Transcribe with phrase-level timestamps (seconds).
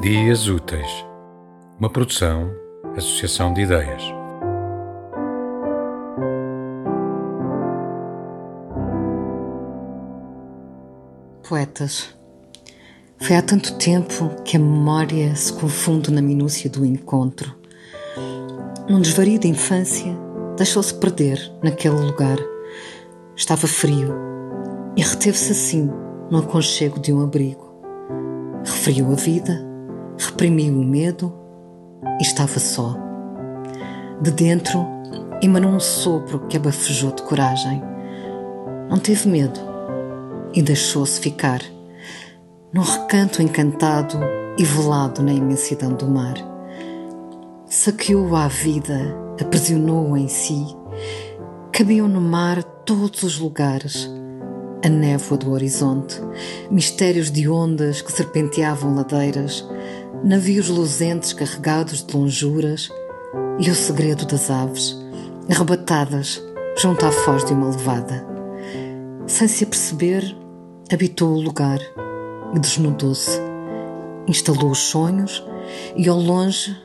[0.00, 1.04] Dias Úteis,
[1.78, 2.50] uma produção,
[2.96, 4.02] associação de ideias.
[11.46, 12.16] Poetas.
[13.18, 17.54] Foi há tanto tempo que a memória se confunde na minúcia do encontro.
[18.88, 20.16] Num desvario da infância,
[20.56, 22.38] deixou-se perder naquele lugar.
[23.36, 24.14] Estava frio
[24.96, 25.90] e reteve-se assim
[26.30, 27.68] no aconchego de um abrigo.
[28.64, 29.69] Referiu a vida
[30.20, 31.32] reprimiu o medo
[32.18, 32.94] e estava só.
[34.20, 34.86] De dentro
[35.42, 37.82] emanou um sopro que abafejou de coragem.
[38.88, 39.58] Não teve medo
[40.54, 41.60] e deixou-se ficar
[42.72, 44.18] num recanto encantado
[44.58, 46.34] e velado na imensidão do mar.
[47.66, 50.66] Saqueou a vida, aprisionou-o em si.
[51.72, 54.10] Cabiam no mar todos os lugares,
[54.84, 56.20] a névoa do horizonte,
[56.70, 59.66] mistérios de ondas que serpenteavam ladeiras,
[60.22, 62.90] navios luzentes carregados de lonjuras
[63.58, 64.96] e o segredo das aves,
[65.48, 66.42] arrebatadas
[66.76, 68.26] junto à foz de uma levada.
[69.26, 70.36] Sem se aperceber,
[70.92, 71.78] habitou o lugar
[72.54, 73.40] e desnudou-se.
[74.26, 75.44] Instalou os sonhos
[75.96, 76.76] e ao longe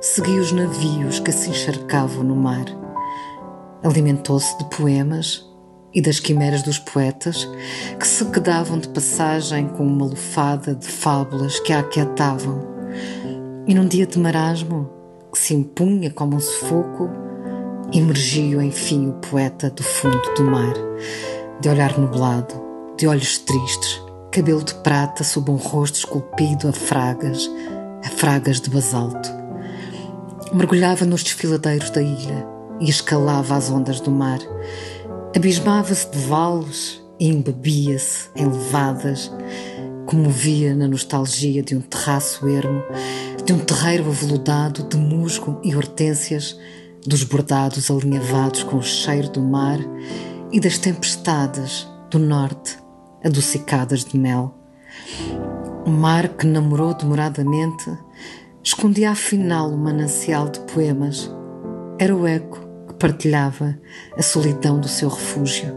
[0.00, 2.64] seguiu os navios que se encharcavam no mar.
[3.82, 5.44] Alimentou-se de poemas
[5.92, 7.48] e das quimeras dos poetas
[7.98, 12.73] que se quedavam de passagem com uma lufada de fábulas que a aquietavam
[13.66, 14.90] e num dia de marasmo,
[15.32, 17.08] que se impunha como um sufoco,
[17.92, 20.74] emergiu enfim o poeta do fundo do mar,
[21.60, 22.54] de olhar nublado,
[22.98, 27.50] de olhos tristes, cabelo de prata sob um rosto esculpido a fragas,
[28.04, 29.30] a fragas de basalto.
[30.52, 32.46] Mergulhava nos desfiladeiros da ilha
[32.80, 34.40] e escalava as ondas do mar.
[35.34, 39.32] Abismava-se de vales e embebia-se em levadas,
[40.06, 42.82] comovia na nostalgia de um terraço ermo
[43.44, 46.58] de um terreiro aveludado de musgo e hortênsias,
[47.06, 49.78] dos bordados alinhavados com o cheiro do mar
[50.50, 52.78] e das tempestades do norte
[53.22, 54.54] adocicadas de mel.
[55.84, 57.90] O mar que namorou demoradamente
[58.62, 61.30] escondia afinal o manancial de poemas.
[61.98, 63.78] Era o eco que partilhava
[64.16, 65.74] a solidão do seu refúgio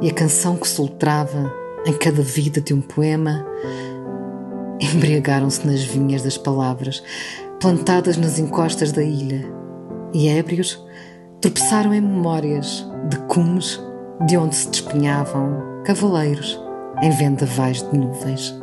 [0.00, 1.52] e a canção que soltrava
[1.84, 3.46] em cada vida de um poema
[4.94, 7.02] embriagaram-se nas vinhas das palavras,
[7.60, 9.44] plantadas nas encostas da ilha,
[10.12, 10.82] e ébrios
[11.40, 13.80] tropeçaram em memórias de cumes
[14.26, 16.60] de onde se despenhavam cavaleiros
[17.02, 18.54] em vendavais de nuvens.